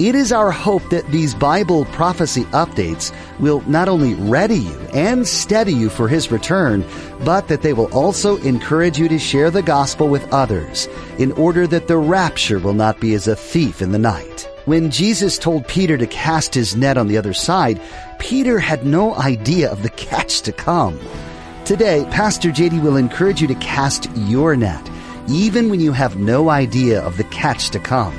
[0.00, 5.24] It is our hope that these Bible prophecy updates will not only ready you and
[5.24, 6.84] steady you for His return,
[7.24, 10.88] but that they will also encourage you to share the gospel with others
[11.18, 14.48] in order that the rapture will not be as a thief in the night.
[14.64, 17.80] When Jesus told Peter to cast his net on the other side,
[18.18, 20.98] Peter had no idea of the catch to come.
[21.64, 24.90] Today, Pastor JD will encourage you to cast your net,
[25.28, 28.18] even when you have no idea of the catch to come.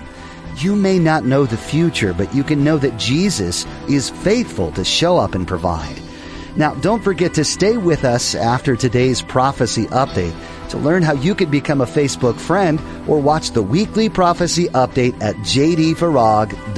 [0.57, 4.85] You may not know the future, but you can know that Jesus is faithful to
[4.85, 6.01] show up and provide.
[6.55, 10.33] Now, don't forget to stay with us after today's prophecy update
[10.69, 15.21] to learn how you could become a Facebook friend or watch the weekly prophecy update
[15.21, 16.73] at jdfarag.org.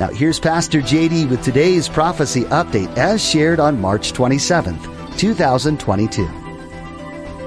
[0.00, 4.88] Now, here's Pastor JD with today's prophecy update as shared on March 27th.
[5.18, 6.26] 2022.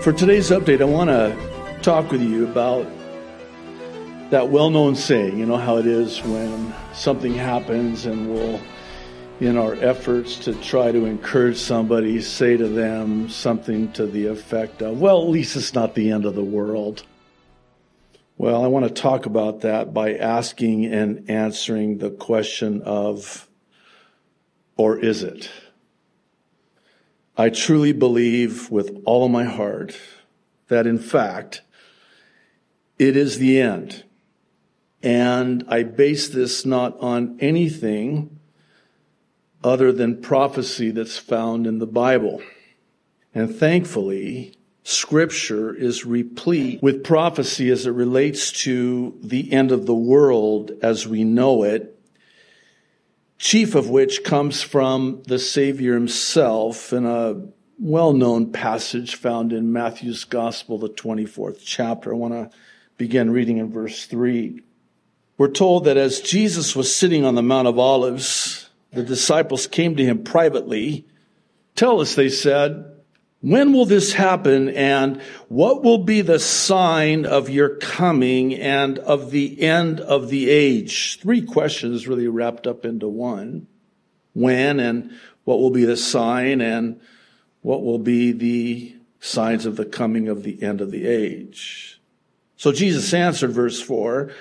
[0.01, 1.35] For today's update, I want to
[1.81, 2.85] talk with you about
[4.29, 5.37] that well known saying.
[5.37, 8.59] You know how it is when something happens and we'll,
[9.39, 14.81] in our efforts to try to encourage somebody, say to them something to the effect
[14.81, 17.03] of, well, at least it's not the end of the world.
[18.37, 23.47] Well, I want to talk about that by asking and answering the question of,
[24.75, 25.49] or is it?
[27.37, 29.97] I truly believe with all of my heart
[30.67, 31.61] that in fact,
[32.97, 34.03] it is the end.
[35.05, 38.39] And I base this not on anything
[39.63, 42.41] other than prophecy that's found in the Bible.
[43.33, 49.95] And thankfully, scripture is replete with prophecy as it relates to the end of the
[49.95, 51.95] world as we know it
[53.37, 57.41] chief of which comes from the Savior himself in a
[57.77, 62.13] well known passage found in Matthew's Gospel, the 24th chapter.
[62.13, 62.49] I want to
[62.97, 64.61] begin reading in verse 3.
[65.37, 69.95] We're told that as Jesus was sitting on the Mount of Olives, the disciples came
[69.97, 71.05] to him privately.
[71.75, 72.91] Tell us, they said,
[73.41, 79.29] when will this happen and what will be the sign of your coming and of
[79.29, 81.19] the end of the age?
[81.21, 83.67] Three questions really wrapped up into one.
[84.33, 85.11] When and
[85.43, 86.99] what will be the sign and
[87.61, 92.01] what will be the signs of the coming of the end of the age?
[92.57, 94.31] So Jesus answered verse four,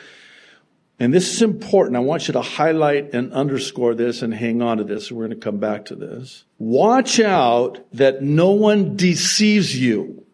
[0.98, 1.96] and this is important.
[1.96, 5.10] I want you to highlight and underscore this and hang on to this.
[5.10, 6.44] We're going to come back to this.
[6.58, 10.24] Watch out that no one deceives you.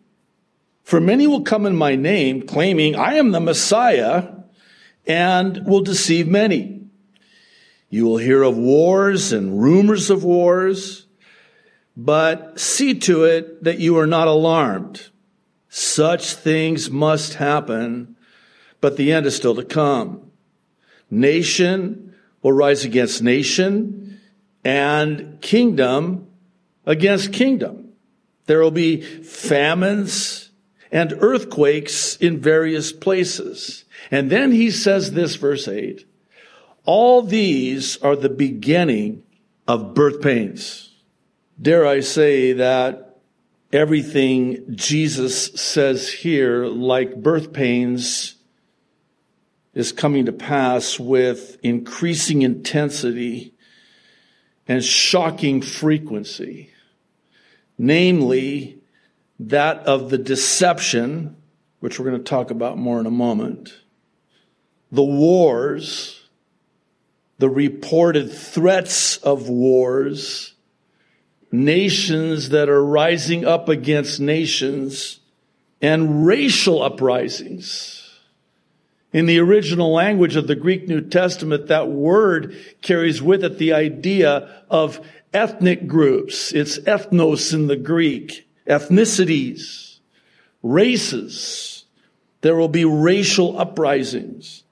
[0.82, 4.28] For many will come in my name claiming I am the Messiah
[5.06, 6.82] and will deceive many.
[7.88, 11.06] You will hear of wars and rumors of wars,
[11.96, 15.08] but see to it that you are not alarmed.
[15.68, 18.16] Such things must happen,
[18.80, 20.29] but the end is still to come.
[21.10, 24.20] Nation will rise against nation
[24.64, 26.28] and kingdom
[26.86, 27.92] against kingdom.
[28.46, 30.50] There will be famines
[30.92, 33.84] and earthquakes in various places.
[34.10, 36.06] And then he says this, verse 8,
[36.84, 39.22] all these are the beginning
[39.68, 40.96] of birth pains.
[41.60, 43.18] Dare I say that
[43.72, 48.36] everything Jesus says here, like birth pains,
[49.80, 53.54] is coming to pass with increasing intensity
[54.68, 56.70] and shocking frequency,
[57.78, 58.78] namely
[59.40, 61.34] that of the deception,
[61.80, 63.72] which we're going to talk about more in a moment,
[64.92, 66.28] the wars,
[67.38, 70.52] the reported threats of wars,
[71.50, 75.20] nations that are rising up against nations,
[75.80, 77.99] and racial uprisings
[79.12, 83.72] in the original language of the Greek New Testament, that word carries with it the
[83.72, 85.00] idea of
[85.32, 86.52] ethnic groups.
[86.52, 89.98] It's ethnos in the Greek, ethnicities,
[90.62, 91.84] races.
[92.42, 94.62] There will be racial uprisings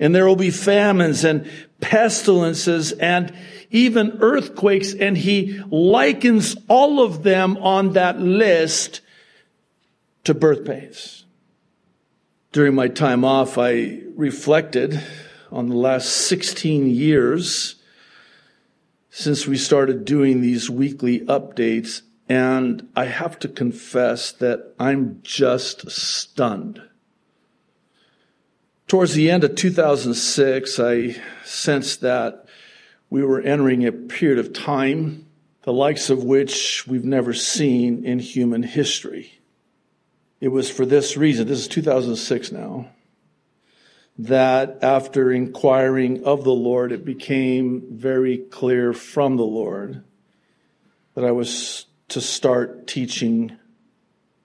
[0.00, 3.34] and there will be famines and pestilences and
[3.70, 4.94] even earthquakes.
[4.94, 9.00] And he likens all of them on that list
[10.24, 11.24] to birth pains
[12.52, 15.00] during my time off, I reflected
[15.52, 17.76] on the last 16 years
[19.10, 25.90] since we started doing these weekly updates, and I have to confess that I'm just
[25.90, 26.82] stunned.
[28.86, 32.46] Towards the end of 2006, I sensed that
[33.10, 35.26] we were entering a period of time,
[35.62, 39.37] the likes of which we've never seen in human history.
[40.40, 42.90] It was for this reason, this is 2006 now,
[44.18, 50.04] that after inquiring of the Lord, it became very clear from the Lord
[51.14, 53.56] that I was to start teaching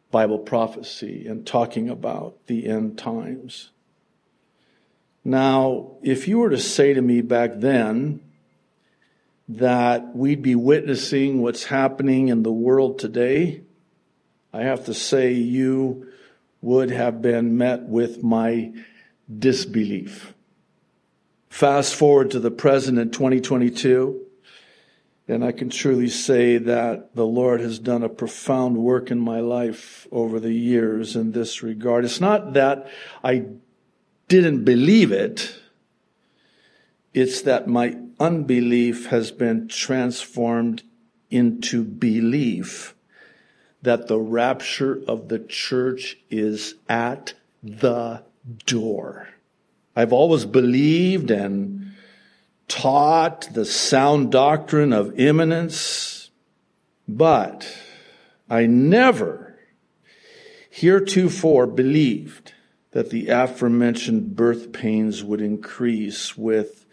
[0.09, 3.69] Bible prophecy and talking about the end times.
[5.23, 8.19] Now, if you were to say to me back then
[9.47, 13.61] that we'd be witnessing what's happening in the world today,
[14.53, 16.07] I have to say you
[16.61, 18.71] would have been met with my
[19.39, 20.35] disbelief.
[21.49, 24.21] Fast forward to the present in 2022,
[25.27, 29.39] and I can truly say that the Lord has done a profound work in my
[29.39, 32.05] life over the years in this regard.
[32.05, 32.87] It's not that
[33.23, 33.45] I
[34.27, 35.55] didn't believe it,
[37.13, 40.83] it's that my unbelief has been transformed
[41.31, 42.93] into belief
[43.83, 48.23] that the rapture of the church is at the
[48.65, 49.29] door.
[49.95, 51.93] I've always believed and
[52.67, 56.31] taught the sound doctrine of imminence,
[57.07, 57.77] but
[58.49, 59.59] I never
[60.69, 62.53] heretofore believed
[62.91, 66.85] that the aforementioned birth pains would increase with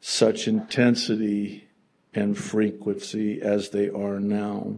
[0.00, 1.68] such intensity
[2.14, 4.76] and frequency as they are now.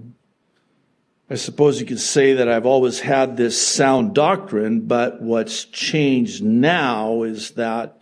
[1.31, 6.45] I suppose you could say that I've always had this sound doctrine, but what's changed
[6.45, 7.99] now is that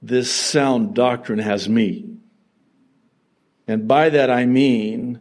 [0.00, 2.06] this sound doctrine has me.
[3.68, 5.20] And by that I mean,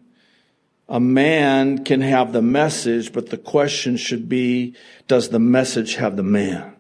[0.88, 4.74] a man can have the message, but the question should be,
[5.08, 6.76] does the message have the man?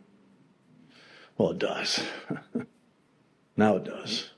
[1.37, 2.01] Well, it does.
[3.57, 4.29] now it does.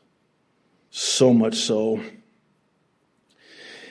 [0.89, 2.01] So much so.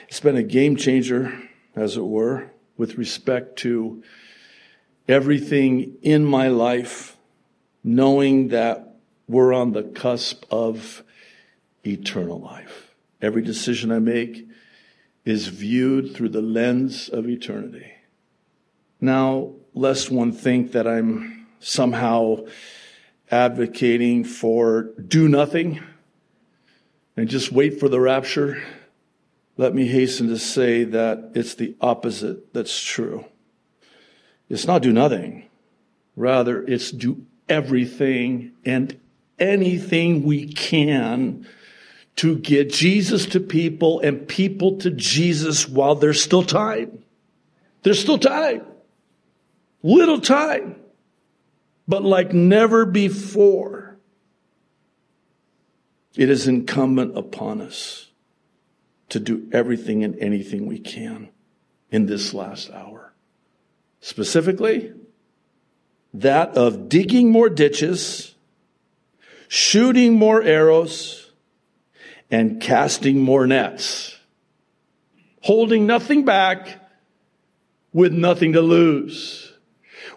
[0.09, 1.33] It's been a game changer
[1.75, 4.03] as it were, with respect to
[5.07, 7.17] everything in my life,
[7.83, 8.95] knowing that
[9.27, 11.03] we're on the cusp of
[11.85, 12.93] eternal life.
[13.21, 14.47] Every decision I make
[15.25, 17.91] is viewed through the lens of eternity.
[18.99, 22.45] Now, lest one think that I'm somehow
[23.29, 25.81] advocating for do nothing
[27.15, 28.61] and just wait for the rapture.
[29.61, 33.25] Let me hasten to say that it's the opposite that's true.
[34.49, 35.49] It's not do nothing.
[36.15, 38.99] Rather, it's do everything and
[39.37, 41.45] anything we can
[42.15, 47.03] to get Jesus to people and people to Jesus while there's still time.
[47.83, 48.65] There's still time.
[49.83, 50.75] Little time.
[51.87, 53.99] But like never before,
[56.15, 58.07] it is incumbent upon us
[59.11, 61.29] to do everything and anything we can
[61.91, 63.13] in this last hour.
[63.99, 64.93] Specifically,
[66.13, 68.33] that of digging more ditches,
[69.47, 71.31] shooting more arrows,
[72.31, 74.17] and casting more nets.
[75.41, 76.79] Holding nothing back
[77.91, 79.51] with nothing to lose.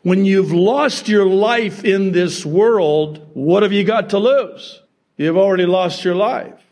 [0.02, 4.80] When you've lost your life in this world, what have you got to lose?
[5.16, 6.63] You've already lost your life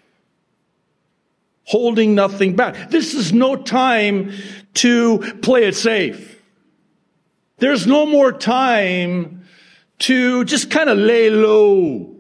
[1.65, 2.91] holding nothing back.
[2.91, 4.33] This is no time
[4.75, 6.41] to play it safe.
[7.59, 9.45] There's no more time
[10.01, 12.17] to just kind of lay low.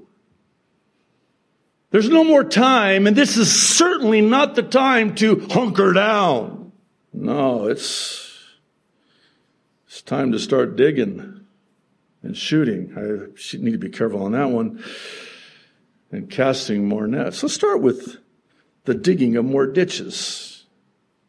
[1.91, 6.73] There's no more time, and this is certainly not the time to hunker down.
[7.13, 8.39] No, it's,
[9.87, 11.45] it's time to start digging
[12.23, 12.95] and shooting.
[12.97, 14.83] I need to be careful on that one.
[16.11, 17.43] And casting more nets.
[17.43, 18.22] Let's start with
[18.85, 20.67] the digging of more ditches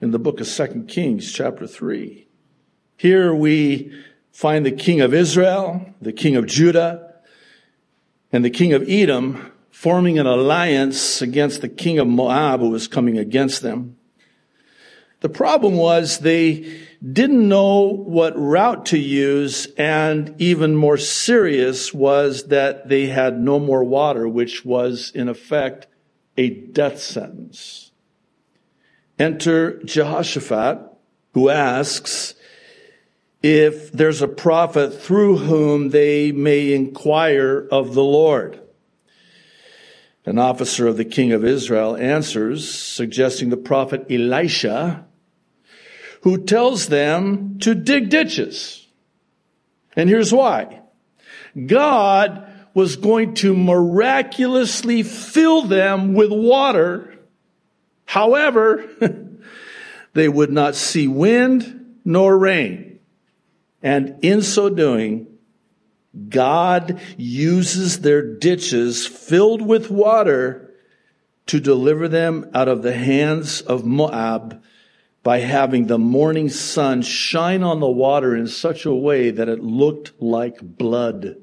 [0.01, 2.27] in the book of Second Kings, chapter 3.
[2.97, 3.93] Here we
[4.31, 7.13] find the king of Israel, the king of Judah,
[8.31, 12.87] and the king of Edom forming an alliance against the king of Moab who was
[12.87, 13.97] coming against them.
[15.19, 22.47] The problem was they didn't know what route to use, and even more serious was
[22.47, 25.87] that they had no more water, which was in effect
[26.37, 27.91] a death sentence.
[29.19, 30.79] Enter Jehoshaphat,
[31.33, 32.35] who asks
[33.41, 38.59] if there's a prophet through whom they may inquire of the Lord.
[40.25, 45.05] An officer of the king of Israel answers, suggesting the prophet Elisha,
[46.21, 48.87] who tells them to dig ditches.
[49.95, 50.79] And here's why.
[51.65, 57.13] God was going to miraculously fill them with water.
[58.05, 58.89] However,
[60.13, 62.99] they would not see wind nor rain.
[63.81, 65.27] And in so doing,
[66.29, 70.71] God uses their ditches filled with water
[71.47, 74.63] to deliver them out of the hands of Moab
[75.23, 79.63] by having the morning sun shine on the water in such a way that it
[79.63, 81.37] looked like blood.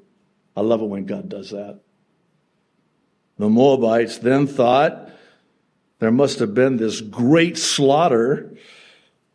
[0.61, 1.81] I love it when God does that.
[3.38, 5.11] The Moabites then thought
[6.00, 8.55] there must have been this great slaughter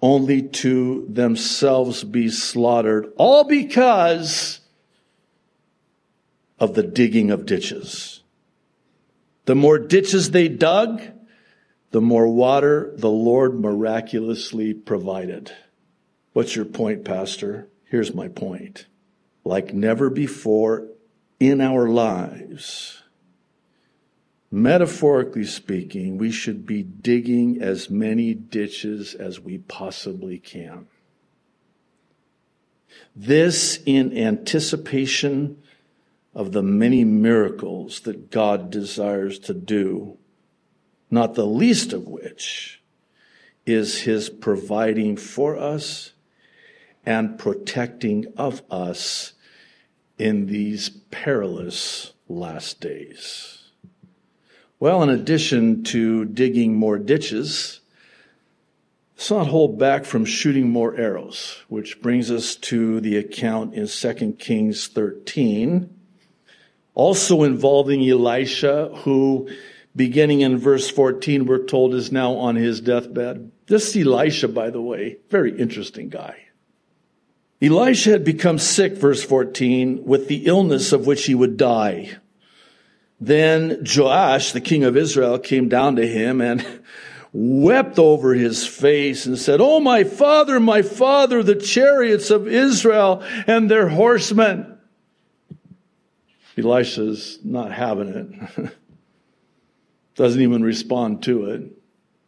[0.03, 4.59] only to themselves be slaughtered, all because
[6.59, 8.21] of the digging of ditches.
[9.45, 11.01] The more ditches they dug,
[11.89, 15.51] the more water the Lord miraculously provided.
[16.33, 17.67] What's your point, Pastor?
[17.85, 18.85] Here's my point.
[19.43, 20.89] Like never before
[21.39, 23.03] in our lives,
[24.51, 30.87] metaphorically speaking, we should be digging as many ditches as we possibly can.
[33.15, 35.61] This in anticipation
[36.33, 40.17] of the many miracles that God desires to do,
[41.09, 42.81] not the least of which
[43.65, 46.11] is his providing for us
[47.05, 49.33] and protecting of us
[50.17, 53.71] in these perilous last days.
[54.79, 57.79] Well, in addition to digging more ditches,
[59.15, 63.87] let's not hold back from shooting more arrows, which brings us to the account in
[63.87, 65.95] 2 Kings 13
[66.95, 69.49] also involving Elisha, who
[69.95, 73.51] beginning in verse 14, we're told is now on his deathbed.
[73.67, 76.44] This Elisha, by the way, very interesting guy.
[77.65, 82.17] Elisha had become sick, verse 14, with the illness of which he would die.
[83.19, 86.65] Then Joash, the king of Israel, came down to him and
[87.33, 93.23] wept over his face and said, Oh, my father, my father, the chariots of Israel
[93.47, 94.77] and their horsemen.
[96.57, 98.07] Elisha's not having
[98.57, 98.75] it.
[100.15, 101.71] Doesn't even respond to it.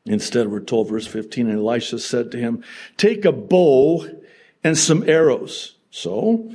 [0.05, 2.63] Instead, we're told, verse 15, and Elisha said to him,
[2.95, 4.07] Take a bow
[4.67, 5.75] and some arrows.
[5.91, 6.51] So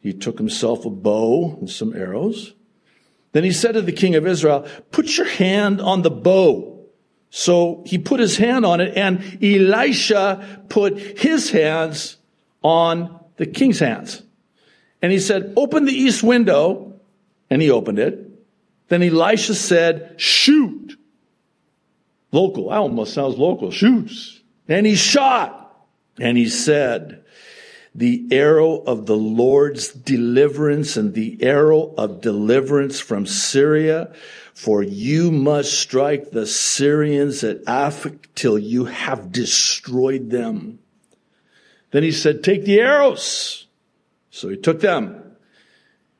[0.00, 2.54] he took himself a bow and some arrows.
[3.30, 6.80] Then he said to the king of Israel, Put your hand on the bow.
[7.30, 12.16] So he put his hand on it, and Elisha put his hands
[12.62, 14.24] on the king's hands.
[15.00, 17.00] And he said, Open the east window
[17.48, 18.28] and he opened it.
[18.88, 20.98] Then Elisha said, shoot.
[22.32, 22.70] Local.
[22.70, 23.70] That almost sounds local.
[23.70, 24.40] Shoots.
[24.68, 25.86] And he shot.
[26.18, 27.22] And he said,
[27.94, 34.12] the arrow of the Lord's deliverance and the arrow of deliverance from Syria,
[34.54, 40.78] for you must strike the Syrians at Aphek till you have destroyed them.
[41.90, 43.66] Then he said, take the arrows.
[44.30, 45.21] So he took them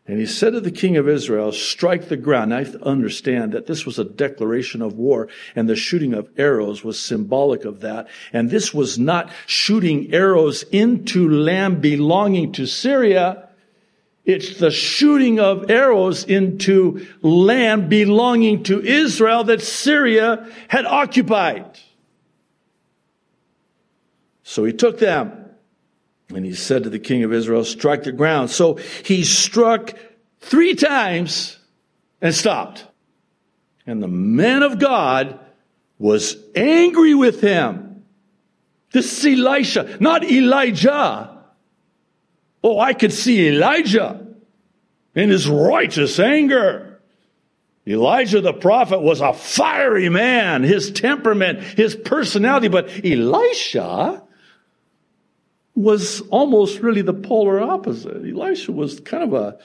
[0.06, 2.52] and he said to the king of Israel, strike the ground.
[2.52, 6.98] I understand that this was a declaration of war and the shooting of arrows was
[6.98, 8.08] symbolic of that.
[8.32, 13.48] And this was not shooting arrows into land belonging to Syria.
[14.24, 21.78] It's the shooting of arrows into land belonging to Israel that Syria had occupied.
[24.42, 25.41] So he took them
[26.34, 28.50] and he said to the king of Israel, strike the ground.
[28.50, 28.74] So
[29.04, 29.94] he struck
[30.40, 31.58] three times
[32.20, 32.86] and stopped.
[33.86, 35.40] And the man of God
[35.98, 38.04] was angry with him.
[38.92, 41.30] This is Elisha, not Elijah.
[42.62, 44.26] Oh, I could see Elijah
[45.14, 47.00] in his righteous anger.
[47.86, 54.21] Elijah the prophet was a fiery man, his temperament, his personality, but Elisha
[55.74, 58.16] was almost really the polar opposite.
[58.16, 59.58] Elisha was kind of a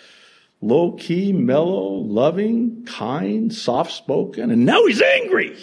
[0.62, 5.58] low key, mellow, loving, kind, soft spoken, and now he's angry.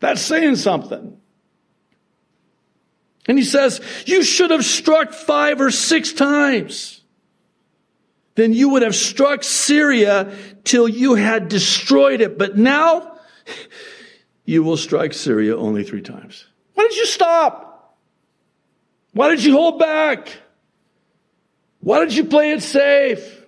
[0.00, 1.18] That's saying something.
[3.28, 7.02] And he says, You should have struck five or six times.
[8.34, 12.36] Then you would have struck Syria till you had destroyed it.
[12.36, 13.18] But now
[14.44, 16.46] you will strike Syria only three times.
[16.74, 17.65] Why did you stop?
[19.16, 20.28] Why did you hold back?
[21.80, 23.46] Why did you play it safe?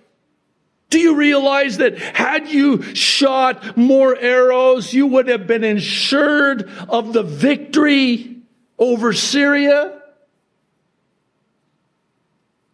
[0.89, 7.13] Do you realize that had you shot more arrows, you would have been insured of
[7.13, 8.37] the victory
[8.79, 10.01] over Syria?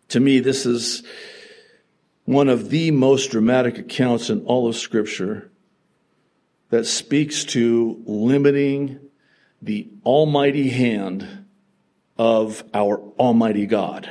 [0.08, 1.04] To me, this is
[2.24, 5.52] one of the most dramatic accounts in all of Scripture
[6.70, 9.02] that speaks to limiting
[9.62, 11.45] the almighty hand
[12.18, 14.10] of our Almighty God.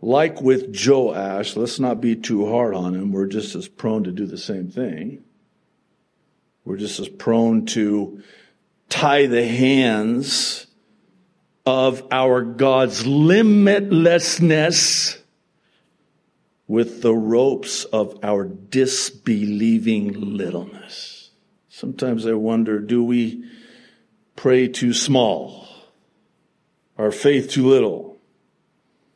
[0.00, 3.12] Like with Joash, let's not be too hard on him.
[3.12, 5.24] We're just as prone to do the same thing.
[6.64, 8.22] We're just as prone to
[8.88, 10.66] tie the hands
[11.64, 15.18] of our God's limitlessness
[16.66, 21.30] with the ropes of our disbelieving littleness.
[21.68, 23.44] Sometimes I wonder, do we
[24.36, 25.68] pray too small?
[26.98, 28.18] Our faith too little?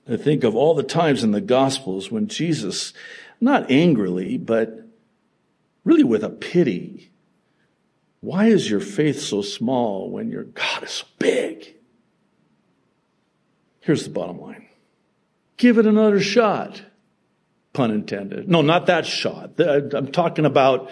[0.09, 2.92] I think of all the times in the Gospels when Jesus,
[3.40, 4.87] not angrily, but
[5.85, 7.11] really with a pity,
[8.21, 11.75] why is your faith so small when your God is so big?
[13.80, 14.66] Here's the bottom line
[15.56, 16.83] give it another shot.
[17.73, 18.49] Pun intended.
[18.49, 19.61] No, not that shot.
[19.61, 20.90] I'm talking about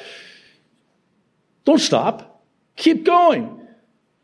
[1.64, 2.44] don't stop.
[2.76, 3.66] Keep going.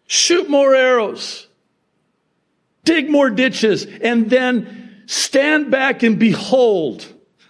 [0.06, 1.46] Shoot more arrows.
[2.84, 3.86] Dig more ditches.
[3.86, 7.04] And then Stand back and behold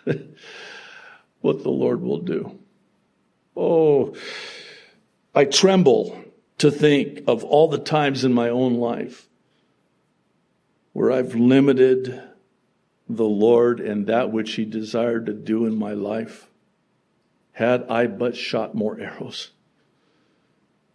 [1.42, 2.58] what the Lord will do.
[3.54, 4.14] Oh,
[5.34, 6.24] I tremble
[6.56, 9.28] to think of all the times in my own life
[10.94, 12.22] where I've limited
[13.06, 16.48] the Lord and that which He desired to do in my life.
[17.52, 19.50] Had I but shot more arrows,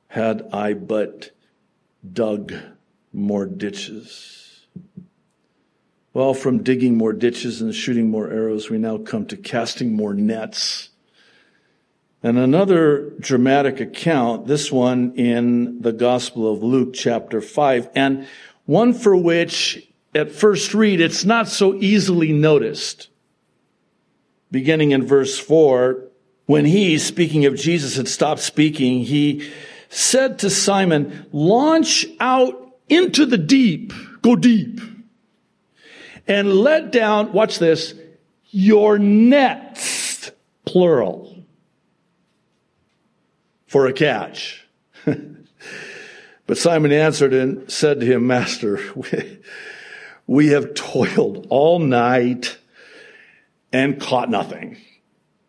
[0.08, 1.30] had I but
[2.12, 2.54] dug
[3.16, 4.36] more ditches
[6.16, 10.14] well, from digging more ditches and shooting more arrows, we now come to casting more
[10.14, 10.88] nets.
[12.24, 18.28] And another dramatic account, this one in the Gospel of Luke chapter 5, and
[18.64, 23.10] one for which at first read it's not so easily noticed.
[24.52, 26.02] Beginning in verse 4,
[26.46, 29.52] when he, speaking of Jesus, had stopped speaking, he
[29.90, 34.80] said to Simon, launch out into the deep, go deep
[36.28, 37.94] and let down, watch this,
[38.50, 40.32] your nets,
[40.66, 41.44] plural,
[43.68, 44.66] for a catch.
[45.06, 48.80] but Simon answered and said to him, Master,
[50.28, 52.58] we, have toiled all night
[53.72, 54.78] and caught nothing.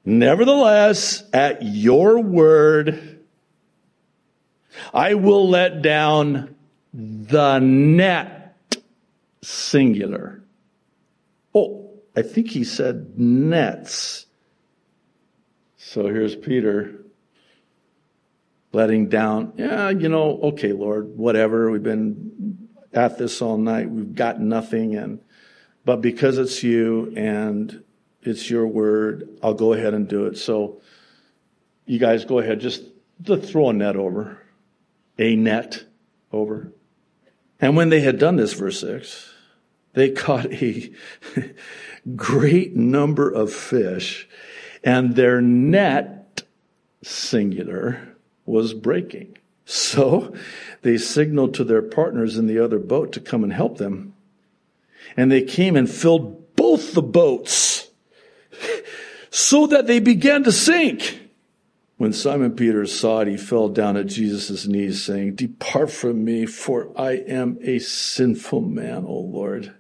[0.05, 3.21] Nevertheless, at your word,
[4.93, 6.55] I will let down
[6.97, 8.57] the net,
[9.43, 10.43] singular.
[11.55, 14.25] Oh, I think he said nets.
[15.77, 17.03] So here's Peter
[18.73, 21.71] letting down, yeah, you know, okay, Lord, whatever.
[21.71, 23.91] We've been at this all night.
[23.91, 24.97] We've got nothing.
[24.97, 25.21] And,
[25.85, 27.83] but because it's you and
[28.23, 30.39] it's your word, I'll go ahead and do it.
[30.39, 30.81] So
[31.85, 32.83] you guys go ahead, just
[33.23, 34.39] throw a net over,
[35.19, 35.85] a net
[36.33, 36.73] over.
[37.61, 39.33] And when they had done this, verse six,
[39.95, 40.93] they caught a
[42.17, 44.29] great number of fish,
[44.85, 46.43] and their net,
[47.03, 49.39] singular, was breaking.
[49.65, 50.35] So
[50.83, 54.15] they signaled to their partners in the other boat to come and help them.
[55.17, 57.91] And they came and filled both the boats
[59.31, 61.26] so that they began to sink.
[61.99, 66.45] When Simon Peter saw it, he fell down at Jesus' knees, saying, Depart from me,
[66.45, 69.75] for I am a sinful man, O Lord.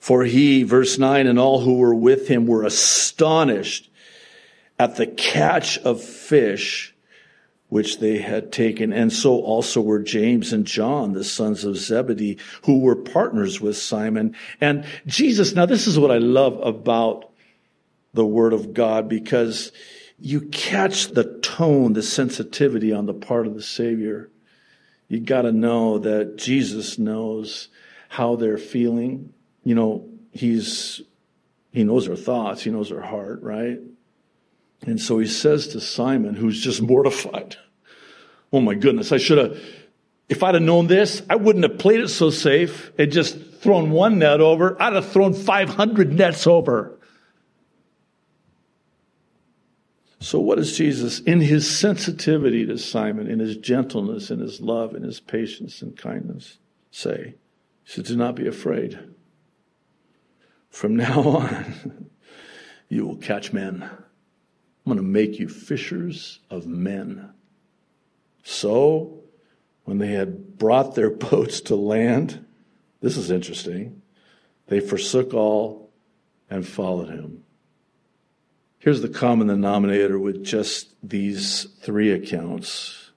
[0.00, 3.90] For he, verse 9, and all who were with him were astonished
[4.78, 6.94] at the catch of fish
[7.68, 8.92] which they had taken.
[8.92, 13.76] And so also were James and John, the sons of Zebedee, who were partners with
[13.76, 14.34] Simon.
[14.60, 17.30] And Jesus, now this is what I love about
[18.14, 19.70] the word of God because
[20.20, 24.30] you catch the tone, the sensitivity on the part of the Savior.
[25.08, 27.68] You got to know that Jesus knows
[28.08, 29.32] how they're feeling
[29.68, 31.02] you know, he's,
[31.72, 33.78] he knows our thoughts, he knows our heart, right?
[34.86, 37.56] And so he says to Simon, who's just mortified,
[38.50, 39.62] Oh my goodness, I should have,
[40.30, 43.90] if I'd have known this, I wouldn't have played it so safe and just thrown
[43.90, 44.80] one net over.
[44.80, 46.97] I'd have thrown 500 nets over.
[50.20, 54.94] So, what does Jesus, in his sensitivity to Simon, in his gentleness, in his love,
[54.94, 56.58] in his patience and kindness,
[56.90, 57.36] say?
[57.84, 58.98] He said, Do not be afraid.
[60.70, 62.10] From now on,
[62.88, 63.82] you will catch men.
[63.82, 67.32] I'm going to make you fishers of men.
[68.42, 69.22] So,
[69.84, 72.44] when they had brought their boats to land,
[73.00, 74.02] this is interesting,
[74.66, 75.90] they forsook all
[76.50, 77.44] and followed him.
[78.80, 83.10] Here's the common denominator with just these three accounts.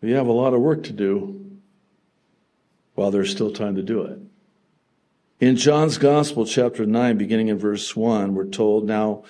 [0.00, 1.58] We have a lot of work to do
[2.94, 4.18] while there's still time to do it.
[5.40, 9.24] In John's Gospel, chapter 9, beginning in verse 1, we're told, Now,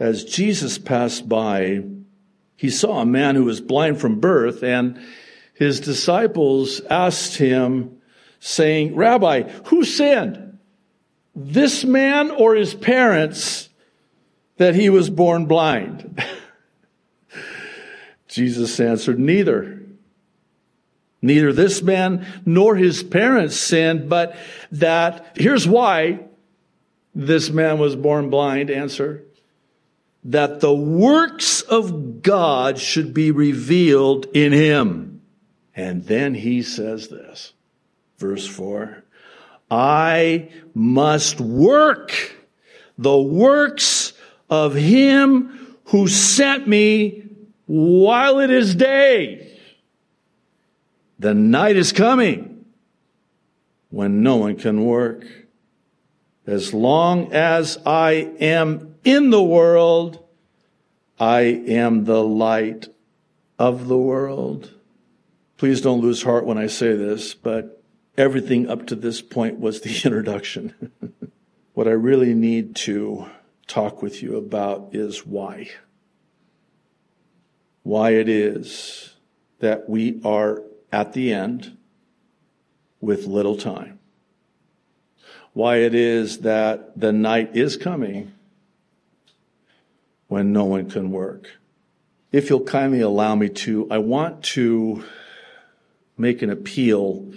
[0.00, 1.84] as Jesus passed by,
[2.56, 4.98] he saw a man who was blind from birth, and
[5.52, 7.98] his disciples asked him,
[8.40, 10.58] saying, Rabbi, who sinned?
[11.36, 13.68] This man or his parents
[14.56, 16.22] that he was born blind?
[18.28, 19.80] Jesus answered, Neither.
[21.22, 24.36] Neither this man nor his parents sinned, but
[24.72, 26.20] that, here's why
[27.14, 29.24] this man was born blind, answer,
[30.24, 35.22] that the works of God should be revealed in him.
[35.74, 37.54] And then he says this,
[38.18, 39.04] verse four,
[39.70, 42.36] I must work
[42.98, 44.03] the works
[44.50, 47.24] of him who sent me
[47.66, 49.58] while it is day.
[51.18, 52.66] The night is coming
[53.90, 55.24] when no one can work.
[56.46, 60.22] As long as I am in the world,
[61.18, 62.88] I am the light
[63.58, 64.74] of the world.
[65.56, 67.82] Please don't lose heart when I say this, but
[68.18, 70.92] everything up to this point was the introduction.
[71.72, 73.26] what I really need to
[73.66, 75.70] talk with you about is why.
[77.82, 79.14] Why it is
[79.60, 81.76] that we are at the end
[83.00, 83.98] with little time.
[85.52, 88.32] Why it is that the night is coming
[90.28, 91.48] when no one can work.
[92.32, 95.04] If you'll kindly allow me to, I want to
[96.18, 97.32] make an appeal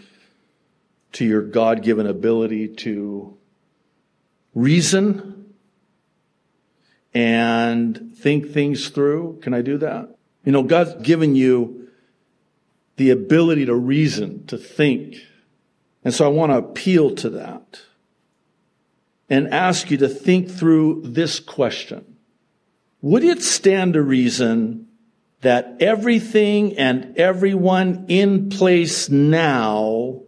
[1.13, 3.37] to your God given ability to
[4.55, 5.36] reason
[7.17, 9.39] and think things through.
[9.41, 10.15] Can I do that?
[10.45, 11.89] You know, God's given you
[12.97, 15.15] the ability to reason, to think.
[16.03, 17.81] And so I want to appeal to that
[19.31, 22.17] and ask you to think through this question.
[23.01, 24.87] Would it stand to reason
[25.41, 30.21] that everything and everyone in place now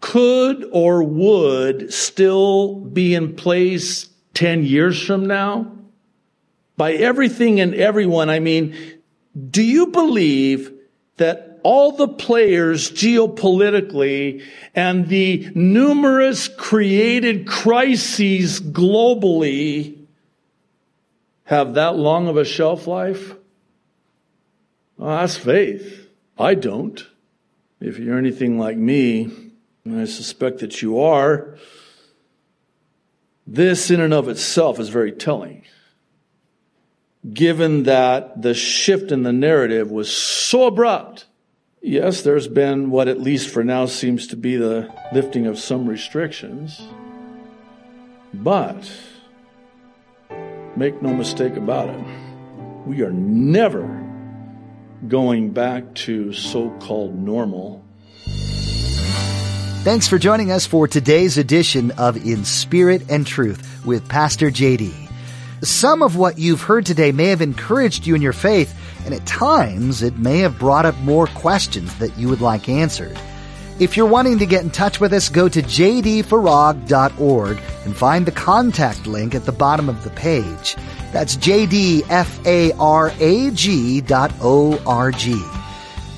[0.00, 5.76] could or would still be in place 10 years from now?
[6.80, 8.74] By everything and everyone, I mean,
[9.50, 10.72] do you believe
[11.18, 14.42] that all the players geopolitically
[14.74, 20.06] and the numerous created crises globally
[21.44, 23.34] have that long of a shelf life?
[24.96, 26.08] Well, that's faith.
[26.38, 27.06] I don't.
[27.78, 29.24] If you're anything like me,
[29.84, 31.58] and I suspect that you are,
[33.46, 35.66] this in and of itself is very telling.
[37.28, 41.26] Given that the shift in the narrative was so abrupt
[41.82, 45.88] Yes, there's been what at least for now seems to be the lifting of some
[45.88, 46.80] restrictions.
[48.34, 48.90] But
[50.76, 52.04] make no mistake about it,
[52.86, 54.06] we are never
[55.08, 57.82] going back to so called normal.
[59.82, 65.09] Thanks for joining us for today's edition of In Spirit and Truth with Pastor JD.
[65.62, 69.26] Some of what you've heard today may have encouraged you in your faith and at
[69.26, 73.18] times it may have brought up more questions that you would like answered.
[73.78, 78.32] If you're wanting to get in touch with us, go to jdfarag.org and find the
[78.32, 80.76] contact link at the bottom of the page.
[81.12, 82.06] That's jdfarag.org.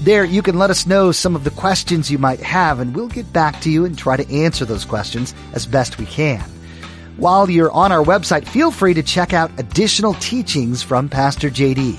[0.00, 3.06] There, you can let us know some of the questions you might have, and we'll
[3.06, 6.42] get back to you and try to answer those questions as best we can.
[7.18, 11.98] While you're on our website, feel free to check out additional teachings from Pastor JD.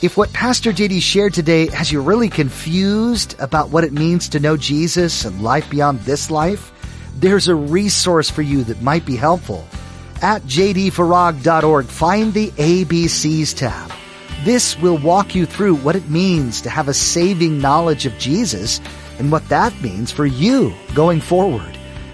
[0.00, 4.40] If what Pastor JD shared today has you really confused about what it means to
[4.40, 6.72] know Jesus and life beyond this life,
[7.18, 9.66] there's a resource for you that might be helpful.
[10.22, 13.92] At jdfarag.org, find the ABCs tab.
[14.44, 18.80] This will walk you through what it means to have a saving knowledge of Jesus
[19.18, 21.78] and what that means for you going forward.